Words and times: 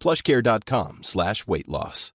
plushcare.com 0.00 1.02
slash 1.02 1.46
weight 1.46 1.68
loss. 1.68 2.12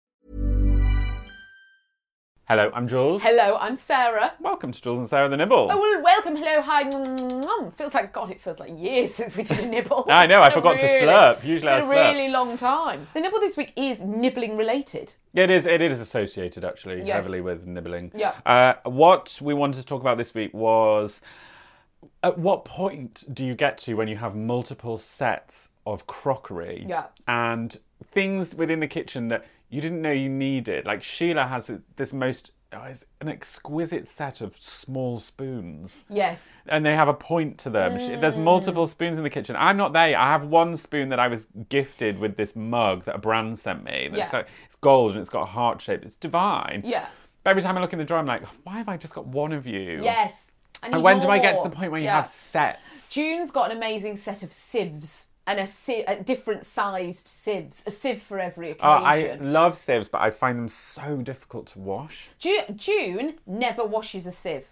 Hello, 2.48 2.72
I'm 2.74 2.88
Jules. 2.88 3.22
Hello, 3.22 3.58
I'm 3.60 3.76
Sarah. 3.76 4.34
Welcome 4.40 4.72
to 4.72 4.82
Jules 4.82 4.98
and 4.98 5.08
Sarah 5.08 5.30
the 5.30 5.38
Nibble. 5.38 5.68
Oh, 5.72 5.78
well, 5.80 6.02
welcome, 6.02 6.36
hello, 6.36 6.62
hi. 6.64 7.70
Feels 7.70 7.94
like, 7.94 8.12
God, 8.12 8.32
it 8.32 8.42
feels 8.42 8.60
like 8.60 8.72
years 8.76 9.14
since 9.20 9.38
we 9.38 9.44
did 9.44 9.60
a 9.60 9.68
nibble. 9.68 10.08
I 10.10 10.26
know, 10.26 10.42
I 10.42 10.50
been 10.50 10.58
a 10.58 10.60
forgot 10.60 10.80
to 10.80 10.88
slurp. 10.88 11.44
Usually 11.46 11.72
it's 11.72 11.86
I 11.86 11.88
been 11.88 12.06
a 12.08 12.10
really 12.18 12.30
long 12.30 12.58
time. 12.58 13.08
The 13.14 13.22
nibble 13.22 13.40
this 13.40 13.56
week 13.56 13.74
is 13.76 14.02
nibbling 14.02 14.58
related. 14.58 15.14
It 15.36 15.52
is. 15.52 15.68
It 15.68 15.80
is 15.84 16.02
associated 16.02 16.66
actually 16.66 17.04
Yes. 17.04 17.18
heavily 17.24 17.42
with 17.42 17.68
nibbling. 17.68 18.12
Yeah. 18.16 18.34
Uh, 18.48 18.74
what 18.90 19.38
we 19.44 19.54
wanted 19.54 19.82
to 19.82 19.86
talk 19.86 20.02
about 20.02 20.18
this 20.18 20.34
week 20.34 20.52
was 20.52 21.22
at 22.24 22.38
what 22.38 22.66
point 22.66 23.24
do 23.34 23.46
you 23.46 23.56
get 23.56 23.78
to 23.80 23.94
when 23.96 24.08
you 24.08 24.18
have 24.18 24.36
multiple 24.36 24.98
sets 24.98 25.70
of 25.86 26.08
crockery 26.08 26.86
Yeah. 26.88 27.08
and 27.28 27.78
things 28.12 28.56
within 28.56 28.80
the 28.80 28.88
kitchen 28.88 29.28
that 29.30 29.46
you 29.70 29.82
didn't 29.82 30.02
know 30.02 30.12
you 30.12 30.30
needed? 30.30 30.86
Like 30.86 31.04
Sheila 31.04 31.48
has 31.48 31.70
this 31.96 32.14
most 32.14 32.52
oh, 32.72 32.84
it's 32.84 33.04
an 33.20 33.28
exquisite 33.28 34.08
set 34.08 34.42
of 34.42 34.56
small 34.60 35.20
spoons. 35.20 36.04
Yes. 36.10 36.54
and 36.68 36.86
they 36.86 36.96
have 36.96 37.08
a 37.08 37.14
point 37.14 37.58
to 37.60 37.70
them. 37.70 38.00
She- 38.00 38.16
There's 38.16 38.36
mm. 38.36 38.44
multiple 38.44 38.86
spoons 38.88 39.18
in 39.18 39.24
the 39.24 39.30
kitchen. 39.30 39.56
I'm 39.58 39.78
not 39.78 39.94
there. 39.94 40.16
I 40.18 40.32
have 40.32 40.46
one 40.46 40.78
spoon 40.78 41.10
that 41.10 41.20
I 41.20 41.28
was 41.28 41.48
gifted 41.70 42.20
with 42.20 42.38
this 42.38 42.56
mug 42.56 43.06
that 43.06 43.16
a 43.16 43.18
brand 43.18 43.58
sent 43.60 43.84
me. 43.84 44.10
Yeah. 44.14 44.30
like- 44.32 44.48
it's 44.68 44.76
gold 44.82 45.14
and 45.14 45.22
it's 45.22 45.30
got 45.32 45.44
a 45.44 45.48
heart 45.48 45.82
shape. 45.82 46.06
It's 46.06 46.16
divine. 46.16 46.84
Yeah. 46.86 47.08
But 47.44 47.52
every 47.52 47.64
time 47.64 47.78
I 47.78 47.82
look 47.82 47.94
in 47.94 48.00
the 48.00 48.06
drawer, 48.06 48.20
I'm 48.20 48.26
like, 48.28 48.44
why 48.64 48.78
have 48.78 48.90
I 48.90 48.98
just 48.98 49.14
got 49.16 49.26
one 49.26 49.52
of 49.52 49.66
you? 49.66 50.02
Yes. 50.04 50.52
And 50.84 51.02
when 51.04 51.20
do 51.20 51.28
I 51.28 51.40
get 51.40 51.58
to 51.62 51.70
the 51.70 51.76
point 51.76 51.92
where 51.92 52.00
you 52.00 52.06
Yeah. 52.06 52.22
have 52.22 52.34
sets? 52.52 52.80
June's 53.10 53.52
got 53.52 53.72
an 53.72 53.78
amazing 53.78 54.16
set 54.16 54.44
of 54.44 54.54
sieves 54.54 55.26
and 55.48 55.60
a, 55.60 56.04
a 56.08 56.22
different 56.24 56.64
sized 56.64 57.28
sieves, 57.28 57.84
a 57.88 57.92
sieve 57.92 58.22
for 58.22 58.40
every 58.40 58.74
Oh, 58.80 58.88
I 58.88 59.36
love 59.42 59.78
sieves, 59.78 60.08
but 60.08 60.22
I 60.22 60.30
find 60.30 60.60
them 60.60 60.68
so 60.68 61.18
difficult 61.18 61.68
to 61.68 61.80
wash. 61.80 62.30
Ju- 62.38 62.62
June 62.76 63.40
never 63.48 63.84
washes 63.84 64.28
a 64.28 64.32
sieve. 64.32 64.70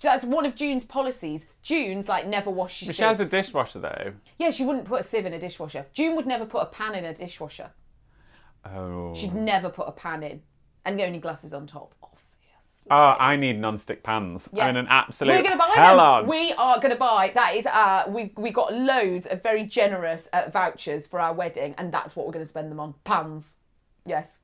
That's 0.00 0.24
one 0.24 0.44
of 0.46 0.54
June's 0.54 0.84
policies. 0.84 1.46
June's 1.62 2.08
like 2.08 2.26
never 2.26 2.50
washes 2.50 2.94
She 2.94 3.02
has 3.02 3.18
a 3.18 3.24
dishwasher 3.24 3.80
though. 3.80 4.12
Yeah, 4.38 4.50
she 4.50 4.64
wouldn't 4.64 4.84
put 4.84 5.00
a 5.00 5.02
sieve 5.02 5.26
in 5.26 5.32
a 5.32 5.38
dishwasher. 5.38 5.86
June 5.92 6.14
would 6.16 6.26
never 6.26 6.44
put 6.46 6.62
a 6.62 6.66
pan 6.66 6.94
in 6.94 7.04
a 7.04 7.14
dishwasher. 7.14 7.70
Oh. 8.64 9.14
She'd 9.14 9.34
never 9.34 9.70
put 9.70 9.88
a 9.88 9.92
pan 9.92 10.22
in. 10.22 10.42
And 10.84 11.00
only 11.00 11.18
glasses 11.18 11.52
on 11.52 11.66
top. 11.66 11.94
Obvious. 12.02 12.15
Oh, 12.90 13.16
I 13.18 13.36
need 13.36 13.58
non-stick 13.58 14.02
pans. 14.02 14.48
Yeah. 14.52 14.66
I'm 14.66 14.76
an 14.76 14.86
absolute 14.88 15.32
We're 15.34 15.42
going 15.42 15.52
to 15.52 15.58
buy 15.58 15.72
hell 15.74 15.96
them. 15.96 16.06
on. 16.06 16.26
We 16.26 16.52
are 16.52 16.76
going 16.76 16.92
to 16.92 16.96
buy. 16.98 17.32
That 17.34 17.54
is 17.56 17.66
our. 17.66 18.08
We 18.08 18.32
we 18.36 18.50
got 18.50 18.72
loads 18.72 19.26
of 19.26 19.42
very 19.42 19.64
generous 19.64 20.28
uh, 20.32 20.48
vouchers 20.50 21.06
for 21.06 21.18
our 21.20 21.32
wedding, 21.34 21.74
and 21.78 21.92
that's 21.92 22.14
what 22.14 22.26
we're 22.26 22.32
going 22.32 22.44
to 22.44 22.48
spend 22.48 22.70
them 22.70 22.78
on. 22.80 22.94
Pans. 23.04 23.54
Yes. 24.04 24.38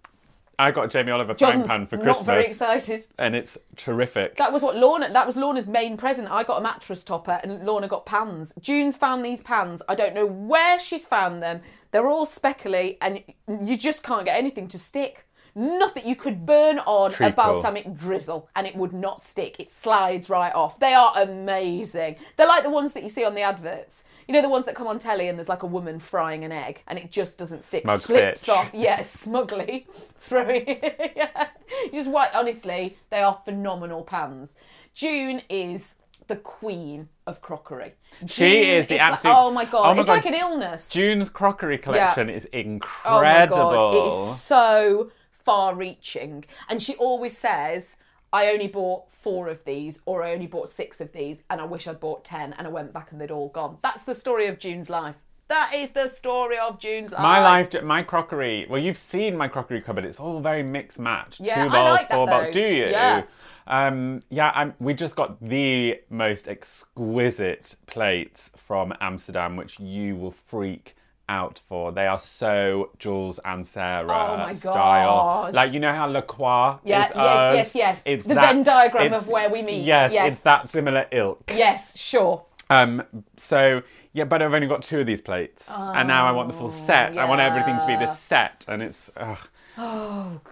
I 0.59 0.71
got 0.71 0.91
Jamie 0.91 1.11
Oliver 1.11 1.35
frying 1.35 1.59
John's 1.61 1.69
pan 1.69 1.87
for 1.87 1.97
Christmas. 1.97 2.19
not 2.19 2.27
very 2.27 2.45
excited. 2.45 3.07
and 3.19 3.35
it's 3.35 3.57
terrific. 3.77 4.37
That 4.37 4.53
was 4.53 4.63
what 4.63 4.77
Lorna. 4.77 5.13
That 5.13 5.27
was 5.27 5.37
Lorna's 5.37 5.67
main 5.67 5.97
present. 5.97 6.29
I 6.31 6.45
got 6.45 6.59
a 6.59 6.63
mattress 6.63 7.03
topper, 7.05 7.41
and 7.43 7.65
Lorna 7.65 7.89
got 7.89 8.07
pans. 8.07 8.53
June's 8.61 8.97
found 8.97 9.25
these 9.25 9.41
pans. 9.41 9.83
I 9.89 9.95
don't 9.95 10.15
know 10.15 10.27
where 10.27 10.79
she's 10.79 11.07
found 11.07 11.43
them. 11.43 11.63
They're 11.91 12.07
all 12.09 12.27
speckly, 12.27 12.99
and 13.01 13.23
you 13.61 13.77
just 13.77 14.03
can't 14.03 14.25
get 14.25 14.37
anything 14.39 14.69
to 14.69 14.79
stick. 14.79 15.27
Nothing. 15.55 16.07
You 16.07 16.17
could 16.17 16.47
burn 16.47 16.79
on 16.81 17.11
a 17.11 17.15
Treacle. 17.15 17.35
balsamic 17.37 17.95
drizzle, 17.95 18.49
and 18.57 18.67
it 18.67 18.75
would 18.75 18.93
not 18.95 19.21
stick. 19.21 19.61
It 19.61 19.69
slides 19.69 20.31
right 20.31 20.55
off. 20.55 20.79
They 20.79 20.95
are 20.95 21.13
amazing. 21.17 22.17
They're 22.37 22.47
like 22.47 22.63
the 22.63 22.71
ones 22.71 22.93
that 22.93 23.03
you 23.03 23.09
see 23.09 23.25
on 23.25 23.35
the 23.35 23.43
adverts. 23.43 24.05
You 24.27 24.35
know 24.35 24.41
the 24.43 24.49
ones 24.49 24.65
that 24.67 24.75
come 24.75 24.87
on 24.87 24.99
telly, 24.99 25.29
and 25.29 25.37
there's 25.39 25.49
like 25.51 25.63
a 25.63 25.67
woman 25.67 25.99
frying 25.99 26.45
an 26.45 26.53
egg, 26.53 26.83
and 26.87 26.99
it 26.99 27.11
just 27.11 27.37
doesn't 27.37 27.65
stick. 27.65 27.83
Smug 27.83 28.01
Slips 28.01 28.47
bitch. 28.47 28.53
off. 28.53 28.71
Yeah, 28.73 29.01
smugly 29.03 29.87
throwing. 30.19 30.65
yeah. 31.17 31.49
Just 31.93 32.09
what? 32.09 32.35
Honestly, 32.35 32.97
they 33.11 33.21
are 33.21 33.39
phenomenal 33.45 34.03
pans. 34.05 34.57
June 34.95 35.43
is 35.51 35.97
the 36.29 36.37
queen 36.37 37.09
of 37.27 37.43
crockery. 37.43 37.93
She 38.27 38.71
is 38.71 38.87
the 38.87 38.95
like- 38.95 39.03
absolute- 39.03 39.35
oh 39.37 39.51
my 39.51 39.65
god! 39.67 39.81
Oh 39.91 39.95
my 39.95 39.99
it's 40.01 40.07
God. 40.07 40.13
like 40.13 40.27
an 40.27 40.35
illness. 40.35 40.89
June's 40.89 41.29
crockery 41.29 41.77
collection 41.79 42.31
is 42.31 42.47
incredible. 42.47 43.59
Oh 43.59 43.71
my 43.73 43.79
god! 43.79 43.95
It 43.95 44.33
is 44.37 44.41
so 44.43 45.11
far-reaching, 45.45 46.45
and 46.69 46.83
she 46.83 46.95
always 46.97 47.37
says. 47.37 47.97
I 48.35 48.51
only 48.51 48.67
bought 48.67 49.13
four 49.13 49.49
of 49.49 49.63
these, 49.65 50.01
or 50.07 50.23
I 50.23 50.33
only 50.33 50.47
bought 50.47 50.71
six 50.71 51.03
of 51.03 51.13
these, 51.13 51.43
and 51.51 51.61
I 51.61 51.65
wish 51.65 51.87
I'd 51.87 52.01
bought 52.01 52.25
ten, 52.25 52.55
and 52.55 52.67
I 52.67 52.71
went 52.71 52.91
back 52.95 53.13
and 53.13 53.21
they'd 53.21 53.31
all 53.31 53.51
gone. 53.51 53.77
That's 53.83 54.05
the 54.05 54.15
story 54.15 54.47
of 54.47 54.59
June's 54.59 54.89
life. 54.89 55.17
That 55.49 55.75
is 55.75 55.91
the 55.91 56.09
story 56.09 56.57
of 56.59 56.79
June's 56.79 57.13
life. 57.13 57.21
my 57.21 57.43
life, 57.43 57.83
my 57.83 58.03
crockery. 58.03 58.67
Well, 58.71 58.81
you've 58.81 58.97
seen 58.97 59.37
my 59.37 59.49
crockery 59.49 59.83
cupboard. 59.83 60.07
It's 60.07 60.19
all 60.19 60.41
very 60.41 60.63
mixed 60.63 60.99
match. 60.99 61.41
Yeah, 61.41 61.65
Two 61.65 61.69
I 61.69 61.73
bowls, 61.73 61.99
like 61.99 62.09
that 62.09 62.15
four 62.15 62.27
bowls. 62.27 62.55
Do 62.55 62.61
you? 62.61 62.87
Yeah. 62.87 63.25
Um, 63.67 64.23
yeah, 64.31 64.51
I'm, 64.55 64.73
we 64.81 64.95
just 64.95 65.15
got 65.15 65.39
the 65.47 66.01
most 66.09 66.49
exquisite 66.49 67.77
plates 67.87 68.51
from 68.57 68.95
Amsterdam, 69.03 69.57
which 69.57 69.79
you 69.79 70.17
will 70.17 70.31
freak 70.31 70.97
out 71.29 71.61
for. 71.69 71.93
They 71.93 72.07
are 72.07 72.19
so 72.19 72.91
Jules 72.99 73.39
and 73.45 73.67
Sarah 73.67 74.03
Oh 74.05 74.37
my 74.37 74.53
style. 74.55 74.73
God. 74.73 75.55
Like 75.55 75.73
you 75.73 75.81
know 75.81 75.93
how 75.93 76.09
La 76.09 76.21
Croix 76.23 76.79
Yeah, 76.85 77.05
is 77.07 77.13
yes, 77.15 77.17
us? 77.17 77.55
yes, 77.57 77.75
yes. 77.75 78.03
It's 78.07 78.27
The 78.27 78.35
that- 78.35 78.53
Venn 78.53 78.63
diagram 78.63 79.13
of 79.15 79.29
where 79.29 79.49
we 79.49 79.63
meet. 79.63 79.85
Yes, 79.85 80.13
Yes. 80.13 80.33
it's 80.33 80.41
that 80.43 80.69
similar 80.69 81.07
ilk. 81.13 81.51
Yes, 81.55 81.97
sure. 81.99 82.45
Um, 82.71 83.03
so 83.37 83.83
yeah, 84.15 84.25
but 84.25 84.43
I've 84.43 84.53
only 84.53 84.67
got 84.67 84.83
two 84.83 85.01
of 85.01 85.07
these 85.07 85.23
plates, 85.23 85.65
and 85.69 86.07
now 86.09 86.27
I 86.27 86.33
want 86.33 86.49
the 86.49 86.55
full 86.55 86.71
set. 86.71 87.17
I 87.17 87.27
want 87.29 87.41
everything 87.41 87.79
to 87.79 87.87
be 87.87 87.97
this 87.97 88.19
set, 88.19 88.65
and 88.69 88.83
it's. 88.83 89.11
Ugh. 89.17 89.39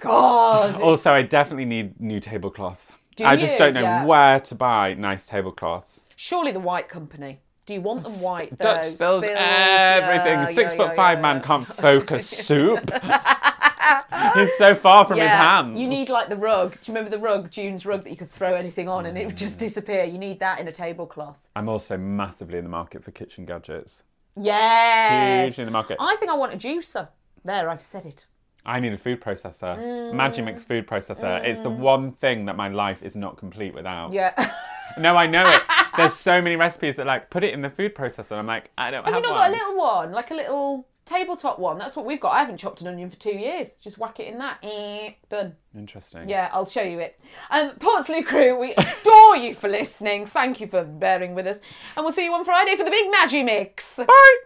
God. 0.00 0.80
Also, 0.80 1.12
I 1.12 1.22
definitely 1.22 1.64
need 1.66 2.00
new 2.00 2.20
tablecloths. 2.20 2.92
Do 3.16 3.24
I 3.24 3.36
just 3.36 3.58
don't 3.58 3.74
know 3.74 3.82
Yeah. 3.82 4.04
where 4.04 4.40
to 4.40 4.54
buy 4.54 4.94
nice 4.94 5.26
tablecloths. 5.26 6.00
Surely 6.16 6.52
the 6.52 6.60
White 6.60 6.88
Company. 6.88 7.40
Do 7.70 7.74
you 7.74 7.82
want 7.82 8.02
them 8.02 8.20
white 8.20 8.50
though? 8.58 8.64
Dutch 8.64 8.82
spills 8.96 9.22
Spills, 9.22 9.24
everything. 9.24 10.40
yeah, 10.40 10.46
Six 10.46 10.72
yeah, 10.72 10.76
foot 10.76 10.88
yeah, 10.88 10.94
five 10.96 11.20
man 11.20 11.40
can't 11.40 11.64
focus 11.64 12.26
soup. 12.48 12.80
He's 14.34 14.52
so 14.58 14.74
far 14.74 15.04
from 15.06 15.18
his 15.20 15.28
hands. 15.28 15.78
you 15.78 15.86
need 15.86 16.08
like 16.08 16.28
the 16.28 16.36
rug. 16.36 16.72
Do 16.72 16.90
you 16.90 16.94
remember 16.96 17.16
the 17.16 17.22
rug, 17.22 17.48
June's 17.52 17.86
rug, 17.86 18.02
that 18.02 18.10
you 18.10 18.16
could 18.16 18.28
throw 18.28 18.54
anything 18.54 18.88
on 18.88 19.06
and 19.06 19.16
it 19.16 19.24
would 19.24 19.36
Mm. 19.36 19.38
just 19.38 19.60
disappear? 19.60 20.02
You 20.02 20.18
need 20.18 20.40
that 20.40 20.58
in 20.58 20.66
a 20.66 20.72
tablecloth. 20.72 21.36
I'm 21.54 21.68
also 21.68 21.96
massively 21.96 22.58
in 22.58 22.64
the 22.64 22.70
market 22.70 23.04
for 23.04 23.12
kitchen 23.12 23.44
gadgets. 23.44 24.02
Yes. 24.36 25.50
Huge 25.50 25.58
in 25.60 25.66
the 25.66 25.70
market. 25.70 25.96
I 26.00 26.16
think 26.16 26.32
I 26.32 26.34
want 26.34 26.52
a 26.52 26.56
juicer. 26.56 27.06
There, 27.44 27.70
I've 27.70 27.82
said 27.82 28.04
it. 28.04 28.26
I 28.66 28.80
need 28.80 28.92
a 28.94 28.98
food 28.98 29.20
processor. 29.20 29.78
Mm. 29.78 30.14
Magimix 30.14 30.64
food 30.64 30.88
processor. 30.88 31.44
It's 31.44 31.60
the 31.60 31.70
one 31.70 32.10
thing 32.14 32.46
that 32.46 32.56
my 32.56 32.66
life 32.66 33.00
is 33.04 33.14
not 33.14 33.36
complete 33.36 33.74
without. 33.76 34.12
Yeah. 34.12 34.52
No, 34.98 35.14
I 35.16 35.28
know 35.28 35.44
it. 35.46 35.62
There's 35.96 36.14
so 36.14 36.40
many 36.40 36.56
recipes 36.56 36.96
that 36.96 37.06
like 37.06 37.30
put 37.30 37.44
it 37.44 37.52
in 37.54 37.62
the 37.62 37.70
food 37.70 37.94
processor. 37.94 38.32
I'm 38.32 38.46
like, 38.46 38.70
I 38.78 38.90
don't 38.90 39.04
Have 39.04 39.14
have, 39.14 39.22
you 39.22 39.28
not 39.30 39.38
one. 39.38 39.50
got 39.50 39.50
a 39.50 39.52
little 39.52 39.76
one, 39.78 40.12
like 40.12 40.30
a 40.30 40.34
little 40.34 40.86
tabletop 41.04 41.58
one? 41.58 41.78
That's 41.78 41.96
what 41.96 42.06
we've 42.06 42.20
got. 42.20 42.32
I 42.32 42.40
haven't 42.40 42.58
chopped 42.58 42.80
an 42.80 42.86
onion 42.86 43.10
for 43.10 43.16
two 43.16 43.36
years. 43.36 43.74
Just 43.80 43.98
whack 43.98 44.20
it 44.20 44.28
in 44.32 44.38
that. 44.38 44.58
Eh, 44.62 45.12
done. 45.28 45.56
Interesting. 45.74 46.28
Yeah, 46.28 46.48
I'll 46.52 46.64
show 46.64 46.82
you 46.82 46.98
it. 47.00 47.18
Um, 47.50 47.72
Portslade 47.78 48.26
crew, 48.26 48.58
we 48.58 48.72
adore 48.74 49.36
you 49.36 49.54
for 49.54 49.68
listening. 49.68 50.26
Thank 50.26 50.60
you 50.60 50.66
for 50.66 50.84
bearing 50.84 51.34
with 51.34 51.46
us. 51.46 51.60
And 51.96 52.04
we'll 52.04 52.12
see 52.12 52.24
you 52.24 52.32
on 52.32 52.44
Friday 52.44 52.76
for 52.76 52.84
the 52.84 52.90
big 52.90 53.12
Magimix. 53.12 54.06
Bye. 54.06 54.36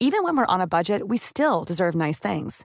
Even 0.00 0.24
when 0.24 0.36
we're 0.36 0.46
on 0.46 0.60
a 0.60 0.66
budget, 0.66 1.06
we 1.06 1.16
still 1.16 1.64
deserve 1.64 1.94
nice 1.94 2.18
things. 2.18 2.64